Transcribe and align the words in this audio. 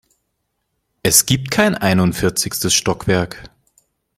Es 1.03 1.27
gibt 1.27 1.51
kein 1.51 1.75
einundvierzigstes 1.75 2.73
Stockwerk. 2.73 3.51